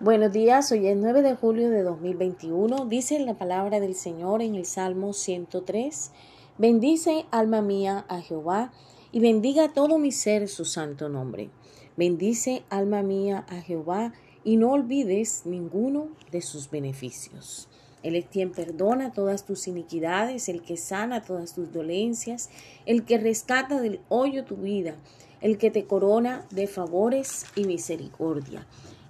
[0.00, 2.86] Buenos días, hoy es 9 de julio de 2021.
[2.86, 6.12] Dice la palabra del Señor en el Salmo 103.
[6.56, 8.70] Bendice, alma mía, a Jehová,
[9.10, 11.50] y bendiga todo mi ser su santo nombre.
[11.96, 14.12] Bendice, alma mía, a Jehová,
[14.44, 17.66] y no olvides ninguno de sus beneficios.
[18.04, 22.50] Él es quien perdona todas tus iniquidades, el que sana todas tus dolencias,
[22.86, 24.94] el que rescata del hoyo tu vida,
[25.40, 28.64] el que te corona de favores y misericordia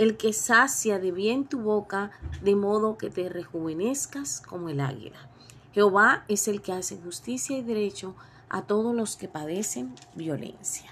[0.00, 2.10] el que sacia de bien tu boca,
[2.42, 5.28] de modo que te rejuvenezcas como el águila.
[5.74, 8.14] Jehová es el que hace justicia y derecho
[8.48, 10.90] a todos los que padecen violencia.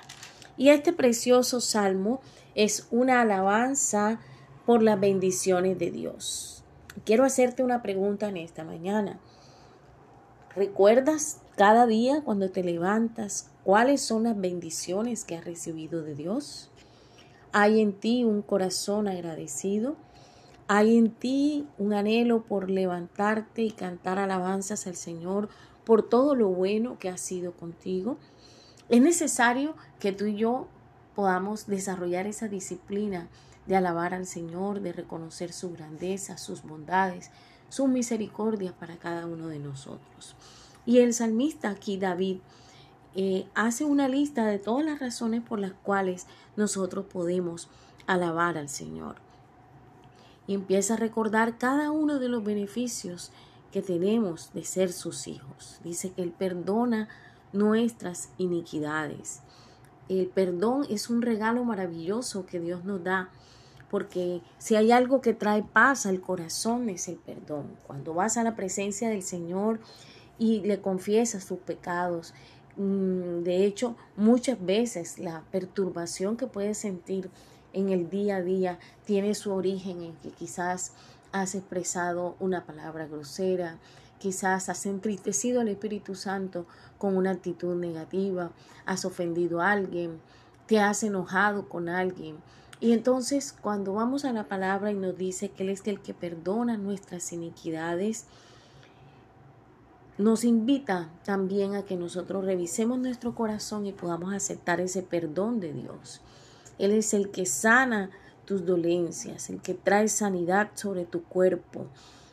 [0.59, 2.21] Y este precioso salmo
[2.55, 4.21] es una alabanza
[4.67, 6.63] por las bendiciones de Dios.
[7.07, 9.19] Quiero hacerte una pregunta en esta mañana.
[10.55, 16.69] ¿Recuerdas cada día cuando te levantas cuáles son las bendiciones que has recibido de Dios?
[17.53, 19.97] Hay en ti un corazón agradecido.
[20.67, 25.49] Hay en ti un anhelo por levantarte y cantar alabanzas al Señor
[25.85, 28.19] por todo lo bueno que ha sido contigo.
[28.91, 30.69] Es necesario que tú y yo
[31.15, 33.29] podamos desarrollar esa disciplina
[33.67, 37.31] de alabar al Señor, de reconocer su grandeza, sus bondades,
[37.71, 40.37] su misericordia para cada uno de nosotros.
[40.87, 42.39] Y el salmista aquí, David,
[43.15, 47.69] eh, hace una lista de todas las razones por las cuales nosotros podemos
[48.07, 49.17] alabar al Señor.
[50.47, 53.33] Y empieza a recordar cada uno de los beneficios
[53.73, 55.81] que tenemos de ser sus hijos.
[55.85, 57.09] Dice que Él perdona
[57.53, 59.41] nuestras iniquidades.
[60.09, 63.31] El perdón es un regalo maravilloso que Dios nos da,
[63.91, 67.67] porque si hay algo que trae paz al corazón es el perdón.
[67.87, 69.81] Cuando vas a la presencia del Señor
[70.39, 72.33] y le confiesas tus pecados,
[72.79, 77.29] de hecho, muchas veces la perturbación que puedes sentir
[77.73, 80.93] en el día a día tiene su origen en que quizás
[81.33, 83.79] has expresado una palabra grosera,
[84.21, 86.67] quizás has entristecido al Espíritu Santo
[86.99, 88.53] con una actitud negativa,
[88.87, 90.21] has ofendido a alguien,
[90.67, 92.37] te has enojado con alguien.
[92.81, 96.15] Y entonces cuando vamos a la palabra y nos dice que Él es el que
[96.15, 98.27] perdona nuestras iniquidades,
[100.19, 105.73] nos invita también a que nosotros revisemos nuestro corazón y podamos aceptar ese perdón de
[105.73, 106.21] Dios.
[106.79, 108.11] Él es el que sana
[108.45, 111.87] tus dolencias, el que trae sanidad sobre tu cuerpo.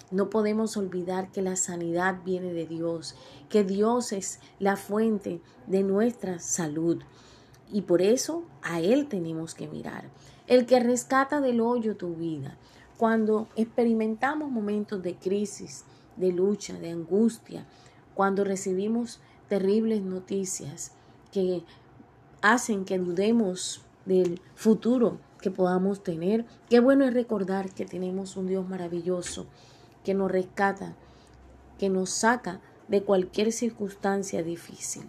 [0.09, 3.15] No podemos olvidar que la sanidad viene de Dios,
[3.49, 7.03] que Dios es la fuente de nuestra salud.
[7.71, 10.09] Y por eso a Él tenemos que mirar.
[10.47, 12.57] El que rescata del hoyo tu vida.
[12.97, 15.83] Cuando experimentamos momentos de crisis,
[16.17, 17.65] de lucha, de angustia,
[18.13, 20.91] cuando recibimos terribles noticias
[21.31, 21.63] que
[22.41, 26.45] hacen que dudemos del futuro que podamos tener.
[26.69, 29.45] Qué bueno es recordar que tenemos un Dios maravilloso
[30.03, 30.95] que nos rescata,
[31.77, 35.03] que nos saca de cualquier circunstancia difícil.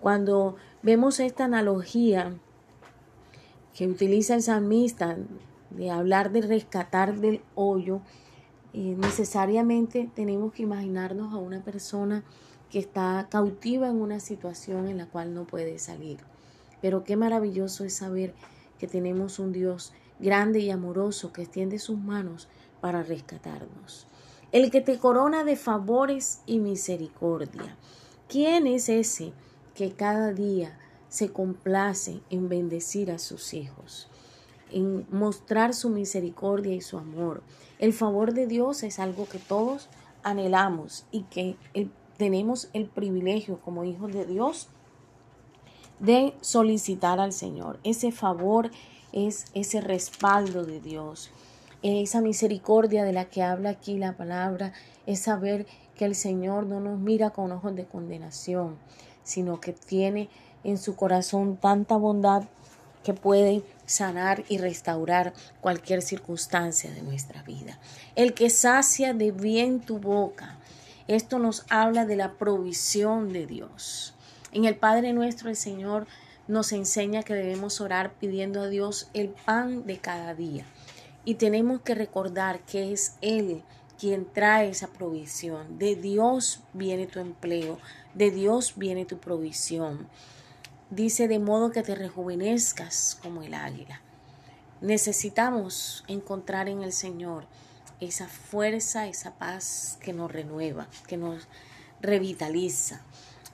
[0.00, 2.32] Cuando vemos esta analogía
[3.74, 5.16] que utiliza el salmista
[5.70, 8.00] de hablar de rescatar del hoyo,
[8.72, 12.24] necesariamente tenemos que imaginarnos a una persona
[12.70, 16.18] que está cautiva en una situación en la cual no puede salir.
[16.80, 18.34] Pero qué maravilloso es saber
[18.78, 22.48] que tenemos un Dios grande y amoroso que extiende sus manos
[22.80, 24.06] para rescatarnos.
[24.52, 27.76] El que te corona de favores y misericordia.
[28.28, 29.32] ¿Quién es ese
[29.74, 30.78] que cada día
[31.08, 34.10] se complace en bendecir a sus hijos?
[34.72, 37.42] en mostrar su misericordia y su amor.
[37.80, 39.88] El favor de Dios es algo que todos
[40.22, 41.56] anhelamos y que
[42.18, 44.68] tenemos el privilegio como hijos de Dios
[45.98, 47.80] de solicitar al Señor.
[47.82, 48.70] Ese favor
[49.12, 51.30] es ese respaldo de Dios.
[51.80, 54.74] Esa misericordia de la que habla aquí la palabra
[55.06, 55.66] es saber
[55.96, 58.76] que el Señor no nos mira con ojos de condenación,
[59.24, 60.28] sino que tiene
[60.64, 62.42] en su corazón tanta bondad
[63.04, 67.78] que puede sanar y restaurar cualquier circunstancia de nuestra vida.
[68.14, 70.58] El que sacia de bien tu boca.
[71.08, 74.14] Esto nos habla de la provisión de Dios.
[74.52, 76.06] En el Padre nuestro el Señor
[76.46, 80.64] nos enseña que debemos orar pidiendo a Dios el pan de cada día.
[81.24, 83.62] Y tenemos que recordar que es Él
[83.98, 85.78] quien trae esa provisión.
[85.78, 87.78] De Dios viene tu empleo,
[88.14, 90.08] de Dios viene tu provisión.
[90.90, 94.00] Dice de modo que te rejuvenezcas como el águila.
[94.80, 97.46] Necesitamos encontrar en el Señor
[98.00, 101.46] esa fuerza, esa paz que nos renueva, que nos
[102.00, 103.02] revitaliza.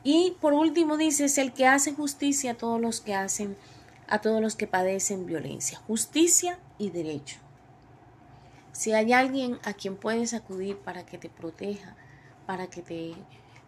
[0.02, 3.56] Y por último dice, es el que hace justicia a todos los que hacen,
[4.08, 7.36] a todos los que padecen violencia, justicia y derecho.
[8.72, 11.96] Si hay alguien a quien puedes acudir para que te proteja,
[12.46, 13.14] para que te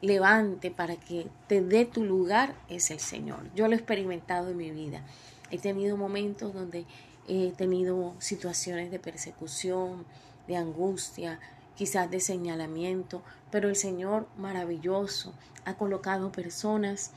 [0.00, 3.40] levante, para que te dé tu lugar, es el Señor.
[3.54, 5.02] Yo lo he experimentado en mi vida.
[5.50, 6.84] He tenido momentos donde
[7.26, 10.04] he tenido situaciones de persecución,
[10.46, 11.40] de angustia,
[11.74, 15.34] quizás de señalamiento, pero el Señor maravilloso
[15.64, 17.12] ha colocado personas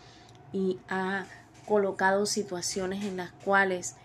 [0.51, 1.25] y ha
[1.67, 3.95] colocado situaciones en las cuales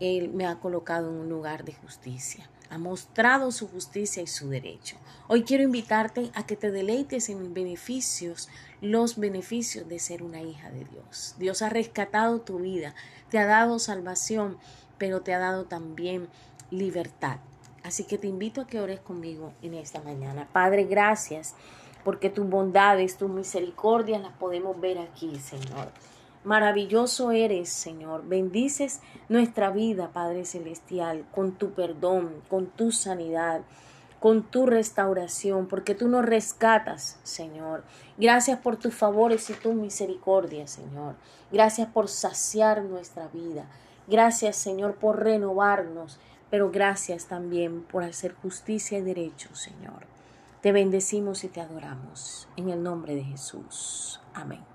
[0.00, 4.48] Él me ha colocado en un lugar de justicia ha mostrado su justicia y su
[4.48, 4.96] derecho.
[5.28, 8.48] Hoy quiero invitarte a que te deleites en beneficios,
[8.80, 11.36] los beneficios de ser una hija de Dios.
[11.38, 12.96] Dios ha rescatado tu vida,
[13.30, 14.58] te ha dado salvación,
[14.98, 16.28] pero te ha dado también
[16.72, 17.38] libertad.
[17.84, 20.48] Así que te invito a que ores conmigo en esta mañana.
[20.52, 21.54] Padre, gracias
[22.02, 25.92] porque tus bondades, tus misericordias las podemos ver aquí, Señor.
[26.44, 28.26] Maravilloso eres, Señor.
[28.26, 29.00] Bendices
[29.30, 33.62] nuestra vida, Padre Celestial, con tu perdón, con tu sanidad,
[34.20, 37.82] con tu restauración, porque tú nos rescatas, Señor.
[38.18, 41.14] Gracias por tus favores y tu misericordia, Señor.
[41.50, 43.64] Gracias por saciar nuestra vida.
[44.06, 46.18] Gracias, Señor, por renovarnos,
[46.50, 50.06] pero gracias también por hacer justicia y derecho, Señor.
[50.60, 52.48] Te bendecimos y te adoramos.
[52.56, 54.20] En el nombre de Jesús.
[54.34, 54.73] Amén.